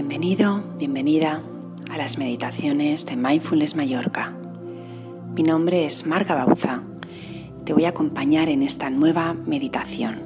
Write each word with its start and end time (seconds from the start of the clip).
Bienvenido, 0.00 0.62
bienvenida 0.78 1.42
a 1.90 1.98
las 1.98 2.18
meditaciones 2.18 3.04
de 3.04 3.16
Mindfulness 3.16 3.74
Mallorca. 3.74 4.32
Mi 5.34 5.42
nombre 5.42 5.86
es 5.86 6.06
Marga 6.06 6.36
Bauza. 6.36 6.84
Te 7.64 7.72
voy 7.72 7.84
a 7.84 7.88
acompañar 7.88 8.48
en 8.48 8.62
esta 8.62 8.90
nueva 8.90 9.34
meditación. 9.34 10.22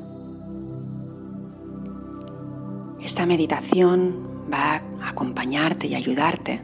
Esta 3.02 3.24
meditación 3.24 4.44
va 4.52 4.82
a 5.00 5.08
acompañarte 5.08 5.86
y 5.86 5.94
ayudarte 5.94 6.60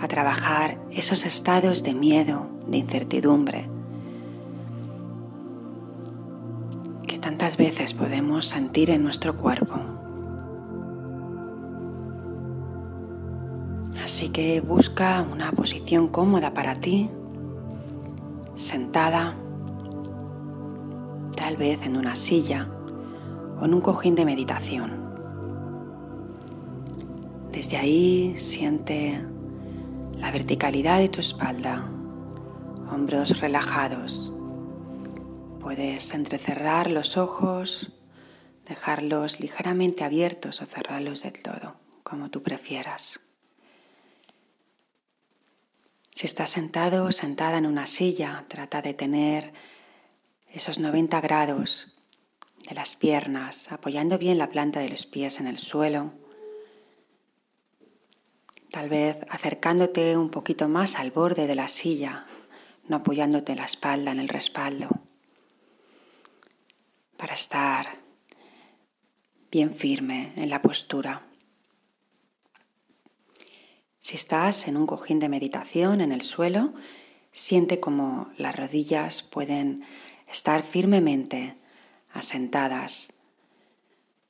a 0.00 0.08
trabajar 0.08 0.80
esos 0.90 1.26
estados 1.26 1.82
de 1.82 1.92
miedo, 1.92 2.46
de 2.66 2.78
incertidumbre, 2.78 3.68
que 7.06 7.18
tantas 7.18 7.58
veces 7.58 7.92
podemos 7.92 8.46
sentir 8.46 8.88
en 8.88 9.02
nuestro 9.02 9.36
cuerpo. 9.36 10.09
Así 14.20 14.28
que 14.28 14.60
busca 14.60 15.22
una 15.22 15.50
posición 15.50 16.08
cómoda 16.08 16.52
para 16.52 16.74
ti, 16.74 17.08
sentada, 18.54 19.34
tal 21.34 21.56
vez 21.56 21.80
en 21.86 21.96
una 21.96 22.14
silla 22.16 22.68
o 23.58 23.64
en 23.64 23.72
un 23.72 23.80
cojín 23.80 24.14
de 24.14 24.26
meditación. 24.26 24.92
Desde 27.50 27.78
ahí 27.78 28.34
siente 28.36 29.24
la 30.18 30.30
verticalidad 30.30 30.98
de 30.98 31.08
tu 31.08 31.20
espalda, 31.20 31.90
hombros 32.92 33.40
relajados. 33.40 34.34
Puedes 35.60 36.12
entrecerrar 36.12 36.90
los 36.90 37.16
ojos, 37.16 37.90
dejarlos 38.68 39.40
ligeramente 39.40 40.04
abiertos 40.04 40.60
o 40.60 40.66
cerrarlos 40.66 41.22
del 41.22 41.42
todo, 41.42 41.76
como 42.02 42.28
tú 42.28 42.42
prefieras. 42.42 43.29
Si 46.20 46.26
estás 46.26 46.50
sentado 46.50 47.06
o 47.06 47.12
sentada 47.12 47.56
en 47.56 47.64
una 47.64 47.86
silla, 47.86 48.44
trata 48.46 48.82
de 48.82 48.92
tener 48.92 49.54
esos 50.52 50.78
90 50.78 51.18
grados 51.22 51.96
de 52.68 52.74
las 52.74 52.94
piernas, 52.94 53.72
apoyando 53.72 54.18
bien 54.18 54.36
la 54.36 54.50
planta 54.50 54.80
de 54.80 54.90
los 54.90 55.06
pies 55.06 55.40
en 55.40 55.46
el 55.46 55.56
suelo. 55.56 56.12
Tal 58.70 58.90
vez 58.90 59.16
acercándote 59.30 60.14
un 60.18 60.28
poquito 60.28 60.68
más 60.68 60.96
al 60.96 61.10
borde 61.10 61.46
de 61.46 61.54
la 61.54 61.68
silla, 61.68 62.26
no 62.86 62.96
apoyándote 62.96 63.56
la 63.56 63.64
espalda 63.64 64.10
en 64.10 64.20
el 64.20 64.28
respaldo, 64.28 64.88
para 67.16 67.32
estar 67.32 67.96
bien 69.50 69.74
firme 69.74 70.34
en 70.36 70.50
la 70.50 70.60
postura. 70.60 71.29
Si 74.10 74.16
estás 74.16 74.66
en 74.66 74.76
un 74.76 74.88
cojín 74.88 75.20
de 75.20 75.28
meditación 75.28 76.00
en 76.00 76.10
el 76.10 76.22
suelo, 76.22 76.74
siente 77.30 77.78
como 77.78 78.28
las 78.38 78.56
rodillas 78.56 79.22
pueden 79.22 79.84
estar 80.28 80.64
firmemente 80.64 81.54
asentadas 82.12 83.12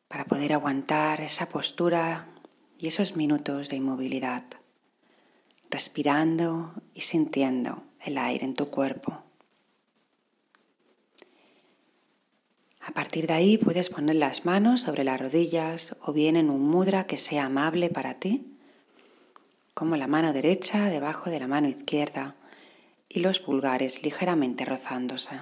para 0.07 0.27
poder 0.27 0.53
aguantar 0.53 1.23
esa 1.23 1.49
postura 1.49 2.29
y 2.79 2.89
esos 2.89 3.17
minutos 3.17 3.71
de 3.71 3.77
inmovilidad, 3.77 4.45
respirando 5.71 6.75
y 6.93 7.01
sintiendo 7.01 7.83
el 8.05 8.19
aire 8.19 8.45
en 8.45 8.53
tu 8.53 8.69
cuerpo. 8.69 9.23
A 12.83 12.93
partir 12.93 13.27
de 13.27 13.33
ahí 13.33 13.57
puedes 13.57 13.89
poner 13.89 14.17
las 14.17 14.45
manos 14.45 14.83
sobre 14.83 15.05
las 15.05 15.19
rodillas 15.19 15.97
o 16.03 16.13
bien 16.13 16.37
en 16.37 16.51
un 16.51 16.69
mudra 16.69 17.07
que 17.07 17.17
sea 17.17 17.47
amable 17.47 17.89
para 17.89 18.21
ti 18.21 18.59
como 19.81 19.97
la 19.97 20.07
mano 20.07 20.35
derecha 20.35 20.91
debajo 20.91 21.31
de 21.31 21.41
la 21.41 21.49
mano 21.49 21.67
izquierda 21.67 22.35
y 23.09 23.21
los 23.21 23.39
pulgares 23.39 24.03
ligeramente 24.03 24.67
rozándose. 24.67 25.41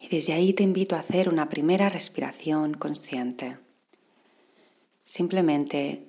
Y 0.00 0.08
desde 0.08 0.32
ahí 0.32 0.52
te 0.52 0.64
invito 0.64 0.96
a 0.96 0.98
hacer 0.98 1.28
una 1.28 1.48
primera 1.48 1.88
respiración 1.88 2.74
consciente, 2.74 3.58
simplemente 5.04 6.04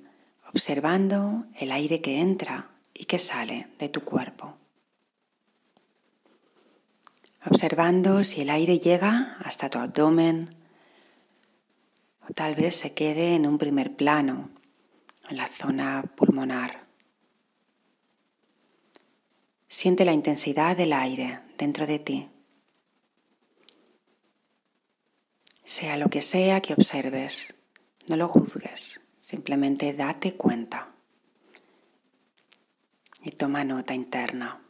observando 0.52 1.46
el 1.60 1.72
aire 1.72 2.02
que 2.02 2.20
entra 2.20 2.72
y 2.96 3.06
que 3.06 3.20
sale 3.20 3.68
de 3.78 3.90
tu 3.90 4.02
cuerpo. 4.02 4.56
Observando 7.46 8.24
si 8.24 8.42
el 8.42 8.50
aire 8.50 8.80
llega 8.80 9.38
hasta 9.46 9.70
tu 9.70 9.78
abdomen, 9.78 10.55
o 12.28 12.34
tal 12.34 12.56
vez 12.56 12.76
se 12.76 12.94
quede 12.94 13.36
en 13.36 13.46
un 13.46 13.58
primer 13.58 13.96
plano, 13.96 14.50
en 15.30 15.38
la 15.38 15.48
zona 15.48 16.04
pulmonar. 16.16 16.86
Siente 19.68 20.06
la 20.06 20.14
intensidad 20.14 20.76
del 20.76 20.94
aire 20.94 21.42
dentro 21.58 21.86
de 21.86 22.00
ti. 22.00 22.30
Sea 25.64 25.98
lo 25.98 26.10
que 26.10 26.22
sea 26.22 26.62
que 26.62 26.74
observes, 26.74 27.56
no 28.08 28.16
lo 28.16 28.28
juzgues, 28.28 29.02
simplemente 29.20 29.94
date 29.94 30.36
cuenta 30.36 30.92
y 33.24 33.32
toma 33.32 33.64
nota 33.64 33.94
interna. 33.94 34.62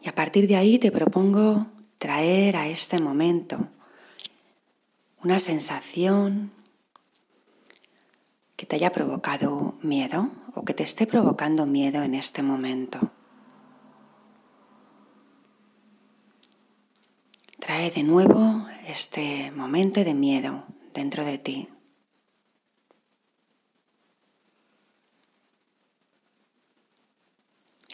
Y 0.00 0.08
a 0.08 0.14
partir 0.14 0.48
de 0.48 0.56
ahí 0.56 0.78
te 0.80 0.90
propongo 0.90 1.68
traer 2.02 2.56
a 2.56 2.66
este 2.66 2.98
momento 2.98 3.68
una 5.22 5.38
sensación 5.38 6.50
que 8.56 8.66
te 8.66 8.74
haya 8.74 8.90
provocado 8.90 9.76
miedo 9.82 10.28
o 10.56 10.64
que 10.64 10.74
te 10.74 10.82
esté 10.82 11.06
provocando 11.06 11.64
miedo 11.64 12.02
en 12.02 12.14
este 12.14 12.42
momento. 12.42 12.98
Trae 17.60 17.92
de 17.92 18.02
nuevo 18.02 18.66
este 18.88 19.52
momento 19.52 20.02
de 20.02 20.14
miedo 20.14 20.64
dentro 20.92 21.24
de 21.24 21.38
ti. 21.38 21.68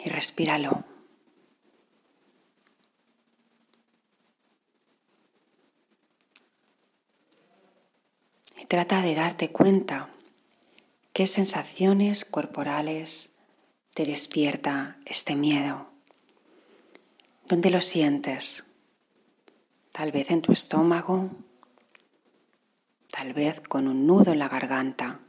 Y 0.03 0.09
respíralo. 0.09 0.83
Trata 8.69 9.01
de 9.01 9.15
darte 9.15 9.51
cuenta 9.51 10.11
qué 11.11 11.25
sensaciones 11.25 12.23
corporales 12.23 13.31
te 13.95 14.05
despierta 14.05 14.99
este 15.05 15.35
miedo. 15.35 15.89
¿Dónde 17.47 17.71
lo 17.71 17.81
sientes? 17.81 18.65
Tal 19.91 20.11
vez 20.11 20.29
en 20.29 20.43
tu 20.43 20.51
estómago, 20.51 21.31
tal 23.11 23.33
vez 23.33 23.59
con 23.59 23.87
un 23.87 24.05
nudo 24.05 24.33
en 24.33 24.37
la 24.37 24.49
garganta, 24.49 25.19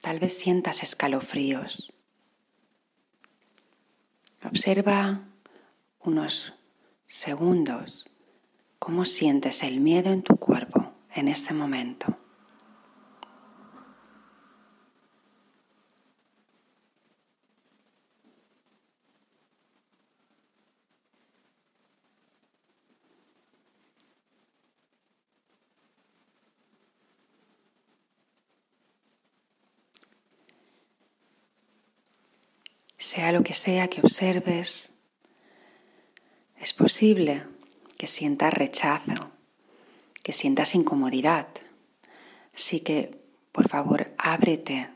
tal 0.00 0.20
vez 0.20 0.38
sientas 0.38 0.84
escalofríos. 0.84 1.92
Observa 4.44 5.24
unos 5.98 6.54
segundos 7.08 8.08
¿Cómo 8.78 9.04
sientes 9.04 9.62
el 9.64 9.80
miedo 9.80 10.12
en 10.12 10.22
tu 10.22 10.36
cuerpo 10.36 10.92
en 11.14 11.28
este 11.28 11.52
momento? 11.52 12.06
Sea 32.96 33.32
lo 33.32 33.42
que 33.42 33.54
sea 33.54 33.88
que 33.88 34.00
observes, 34.00 35.00
es 36.56 36.72
posible 36.72 37.57
que 37.98 38.06
sientas 38.06 38.54
rechazo, 38.54 39.32
que 40.22 40.32
sientas 40.32 40.76
incomodidad. 40.76 41.48
Así 42.54 42.80
que, 42.80 43.20
por 43.50 43.68
favor, 43.68 44.14
ábrete 44.16 44.88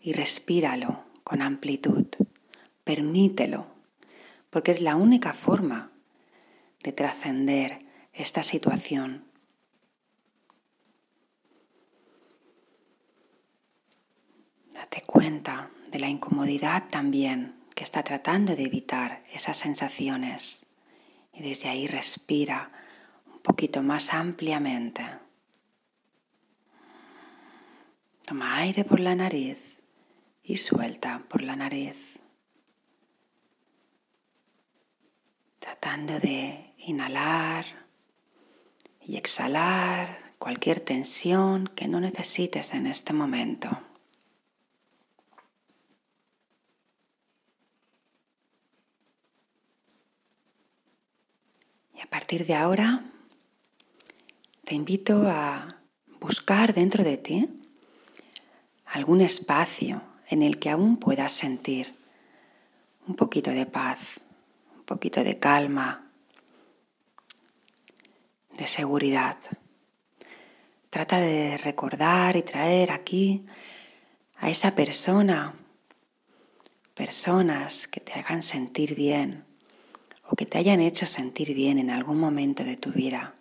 y 0.00 0.12
respíralo 0.12 1.04
con 1.22 1.42
amplitud. 1.42 2.06
Permítelo, 2.82 3.68
porque 4.50 4.72
es 4.72 4.82
la 4.82 4.96
única 4.96 5.32
forma 5.32 5.92
de 6.82 6.92
trascender 6.92 7.78
esta 8.12 8.42
situación. 8.42 9.24
Date 14.72 15.02
cuenta 15.06 15.70
de 15.90 16.00
la 16.00 16.08
incomodidad 16.08 16.88
también 16.88 17.54
que 17.76 17.84
está 17.84 18.02
tratando 18.02 18.56
de 18.56 18.64
evitar 18.64 19.22
esas 19.32 19.56
sensaciones 19.56 20.63
Y 21.34 21.42
desde 21.42 21.68
ahí 21.68 21.86
respira 21.86 22.70
un 23.26 23.40
poquito 23.40 23.82
más 23.82 24.14
ampliamente. 24.14 25.04
Toma 28.26 28.56
aire 28.58 28.84
por 28.84 29.00
la 29.00 29.14
nariz 29.14 29.76
y 30.42 30.56
suelta 30.56 31.22
por 31.28 31.42
la 31.42 31.56
nariz. 31.56 32.18
Tratando 35.58 36.18
de 36.20 36.74
inhalar 36.78 37.64
y 39.00 39.16
exhalar 39.16 40.34
cualquier 40.38 40.80
tensión 40.80 41.68
que 41.68 41.88
no 41.88 42.00
necesites 42.00 42.74
en 42.74 42.86
este 42.86 43.12
momento. 43.12 43.83
Partir 52.14 52.46
de 52.46 52.54
ahora 52.54 53.02
te 54.62 54.76
invito 54.76 55.24
a 55.26 55.80
buscar 56.20 56.72
dentro 56.72 57.02
de 57.02 57.16
ti 57.16 57.60
algún 58.86 59.20
espacio 59.20 60.00
en 60.28 60.42
el 60.42 60.60
que 60.60 60.70
aún 60.70 60.98
puedas 60.98 61.32
sentir 61.32 61.90
un 63.08 63.16
poquito 63.16 63.50
de 63.50 63.66
paz, 63.66 64.20
un 64.76 64.84
poquito 64.84 65.24
de 65.24 65.40
calma, 65.40 66.08
de 68.58 68.68
seguridad. 68.68 69.36
Trata 70.90 71.18
de 71.18 71.56
recordar 71.56 72.36
y 72.36 72.42
traer 72.42 72.92
aquí 72.92 73.44
a 74.36 74.50
esa 74.50 74.76
persona, 74.76 75.56
personas 76.94 77.88
que 77.88 77.98
te 77.98 78.12
hagan 78.12 78.44
sentir 78.44 78.94
bien 78.94 79.52
que 80.36 80.46
te 80.46 80.58
hayan 80.58 80.80
hecho 80.80 81.06
sentir 81.06 81.54
bien 81.54 81.78
en 81.78 81.90
algún 81.90 82.18
momento 82.18 82.64
de 82.64 82.76
tu 82.76 82.90
vida. 82.90 83.34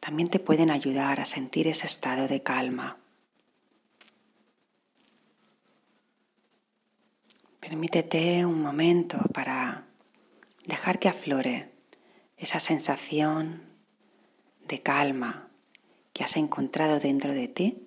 También 0.00 0.28
te 0.28 0.38
pueden 0.38 0.70
ayudar 0.70 1.20
a 1.20 1.24
sentir 1.24 1.68
ese 1.68 1.86
estado 1.86 2.26
de 2.26 2.42
calma. 2.42 2.98
Permítete 7.60 8.44
un 8.44 8.62
momento 8.62 9.18
para 9.32 9.86
dejar 10.66 10.98
que 10.98 11.08
aflore 11.08 11.70
esa 12.36 12.58
sensación 12.58 13.62
de 14.66 14.82
calma 14.82 15.48
que 16.12 16.24
has 16.24 16.36
encontrado 16.36 16.98
dentro 16.98 17.32
de 17.32 17.48
ti 17.48 17.86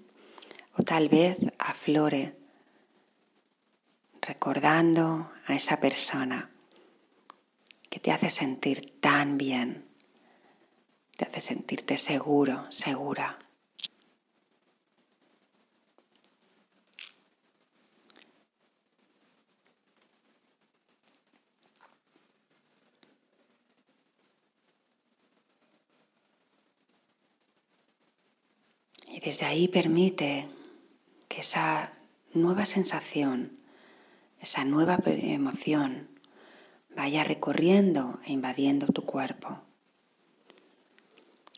o 0.77 0.83
tal 0.83 1.09
vez 1.09 1.37
aflore 1.57 2.37
recordando 4.21 5.31
a 5.47 5.55
esa 5.55 5.79
persona 5.79 6.52
que 7.93 7.99
te 7.99 8.11
hace 8.11 8.31
sentir 8.31 8.99
tan 8.99 9.37
bien, 9.37 9.85
te 11.15 11.25
hace 11.25 11.41
sentirte 11.41 11.99
seguro, 11.99 12.65
segura. 12.71 13.37
desde 29.23 29.45
ahí 29.45 29.67
permite 29.69 30.49
que 31.29 31.41
esa 31.41 31.93
nueva 32.33 32.65
sensación, 32.65 33.57
esa 34.41 34.65
nueva 34.65 34.97
emoción 35.05 36.12
vaya 36.95 37.23
recorriendo 37.23 38.19
e 38.25 38.31
invadiendo 38.31 38.87
tu 38.87 39.05
cuerpo, 39.05 39.61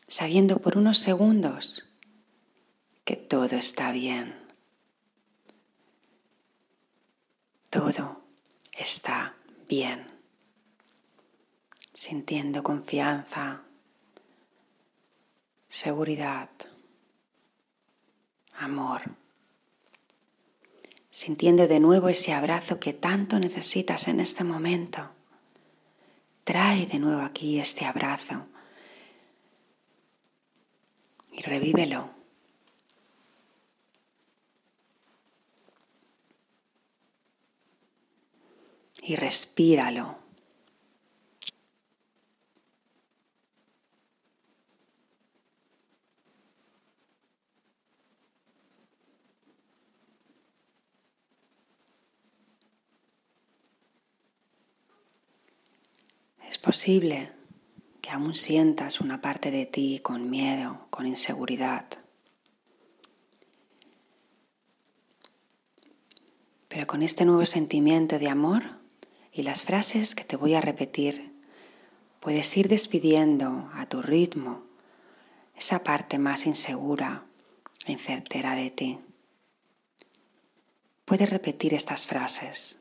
sabiendo 0.08 0.60
por 0.60 0.78
unos 0.78 0.98
segundos 0.98 1.86
que 3.04 3.16
todo 3.16 3.56
está 3.56 3.92
bien. 3.92 4.36
Todo 7.70 8.24
está 8.78 9.36
bien. 9.68 10.08
Sintiendo 11.94 12.64
confianza, 12.64 13.64
seguridad 15.68 16.50
amor, 18.58 19.02
sintiendo 21.10 21.68
de 21.68 21.80
nuevo 21.80 22.10
ese 22.10 22.34
abrazo 22.34 22.80
que 22.80 22.94
tanto 22.94 23.40
necesitas 23.40 24.08
en 24.08 24.20
este 24.20 24.44
momento. 24.44 25.15
Trae 26.46 26.86
de 26.86 27.00
nuevo 27.00 27.24
aquí 27.24 27.60
este 27.60 27.86
abrazo 27.86 28.46
y 31.32 31.42
revívelo. 31.42 32.12
Y 39.02 39.16
respíralo. 39.16 40.25
Posible 56.66 57.32
que 58.02 58.10
aún 58.10 58.34
sientas 58.34 59.00
una 59.00 59.22
parte 59.22 59.52
de 59.52 59.68
ti 59.68 60.00
con 60.02 60.32
miedo, 60.32 60.88
con 60.90 61.06
inseguridad. 61.06 61.86
Pero 66.68 66.88
con 66.88 67.04
este 67.04 67.24
nuevo 67.24 67.46
sentimiento 67.46 68.18
de 68.18 68.30
amor 68.30 68.64
y 69.32 69.44
las 69.44 69.62
frases 69.62 70.16
que 70.16 70.24
te 70.24 70.38
voy 70.38 70.56
a 70.56 70.62
repetir, 70.62 71.36
puedes 72.20 72.58
ir 72.58 72.68
despidiendo 72.68 73.70
a 73.76 73.86
tu 73.86 74.02
ritmo 74.02 74.64
esa 75.56 75.84
parte 75.84 76.18
más 76.18 76.48
insegura 76.48 77.26
e 77.86 77.92
incertera 77.92 78.56
de 78.56 78.72
ti. 78.72 79.00
Puedes 81.06 81.30
repetir 81.30 81.76
estas 81.76 82.08
frases. 82.08 82.80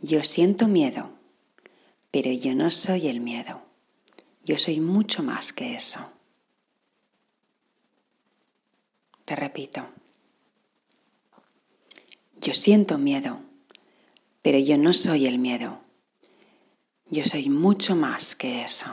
Yo 0.00 0.24
siento 0.24 0.66
miedo 0.66 1.19
pero 2.10 2.32
yo 2.32 2.54
no 2.54 2.70
soy 2.70 3.08
el 3.08 3.20
miedo. 3.20 3.62
Yo 4.44 4.58
soy 4.58 4.80
mucho 4.80 5.22
más 5.22 5.52
que 5.52 5.74
eso. 5.74 6.12
Te 9.24 9.36
repito. 9.36 9.86
Yo 12.40 12.54
siento 12.54 12.98
miedo, 12.98 13.40
pero 14.42 14.58
yo 14.58 14.78
no 14.78 14.92
soy 14.92 15.26
el 15.26 15.38
miedo. 15.38 15.80
Yo 17.10 17.24
soy 17.24 17.48
mucho 17.48 17.94
más 17.94 18.34
que 18.34 18.62
eso. 18.62 18.90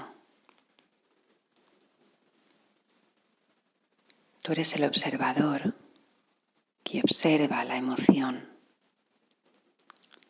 Tú 4.41 4.51
eres 4.51 4.75
el 4.75 4.83
observador 4.83 5.75
que 6.83 6.99
observa 6.99 7.63
la 7.63 7.77
emoción. 7.77 8.46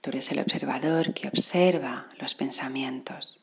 Tú 0.07 0.11
eres 0.11 0.31
el 0.31 0.39
observador 0.39 1.13
que 1.13 1.27
observa 1.27 2.07
los 2.17 2.33
pensamientos. 2.33 3.41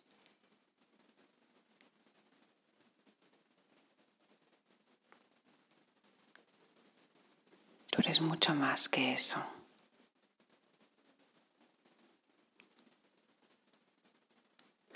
Tú 7.90 8.00
eres 8.00 8.22
mucho 8.22 8.54
más 8.54 8.88
que 8.88 9.12
eso. 9.12 9.44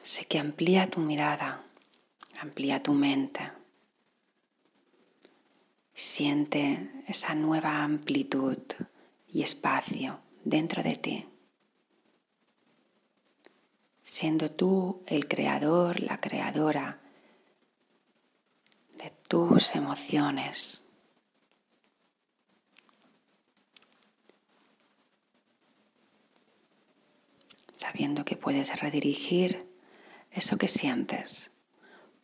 Así 0.01 0.25
que 0.25 0.39
amplía 0.39 0.89
tu 0.89 1.01
mirada, 1.01 1.63
amplía 2.41 2.83
tu 2.83 2.95
mente. 2.95 3.53
Siente 5.93 7.05
esa 7.07 7.35
nueva 7.35 7.83
amplitud 7.83 8.57
y 9.29 9.43
espacio 9.43 10.19
dentro 10.45 10.83
de 10.83 10.97
ti 10.97 11.27
siendo 14.09 14.51
tú 14.51 15.03
el 15.07 15.29
creador, 15.29 16.01
la 16.01 16.19
creadora 16.19 16.99
de 18.97 19.11
tus 19.29 19.75
emociones. 19.75 20.83
Sabiendo 27.71 28.25
que 28.25 28.35
puedes 28.35 28.81
redirigir 28.81 29.69
eso 30.31 30.57
que 30.57 30.69
sientes, 30.69 31.51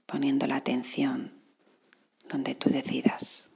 poniendo 0.07 0.47
la 0.47 0.57
atención 0.57 1.39
donde 2.31 2.55
tú 2.55 2.71
decidas. 2.71 3.54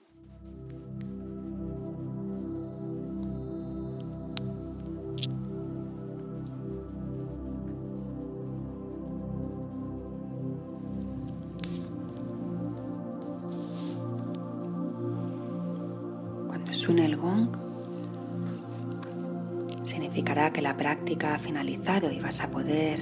Significará 20.08 20.50
que 20.54 20.62
la 20.62 20.74
práctica 20.74 21.34
ha 21.34 21.38
finalizado 21.38 22.10
y 22.10 22.18
vas 22.18 22.40
a 22.40 22.50
poder 22.50 22.98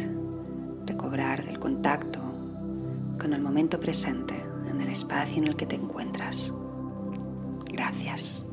recobrar 0.86 1.44
el 1.48 1.60
contacto 1.60 2.18
con 3.16 3.32
el 3.32 3.40
momento 3.40 3.78
presente 3.78 4.34
en 4.68 4.80
el 4.80 4.88
espacio 4.88 5.38
en 5.38 5.46
el 5.46 5.54
que 5.54 5.66
te 5.66 5.76
encuentras. 5.76 6.52
Gracias. 7.70 8.45